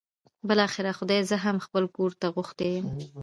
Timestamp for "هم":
1.45-1.57